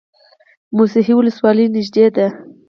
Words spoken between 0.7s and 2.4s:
موسهي ولسوالۍ نږدې ده؟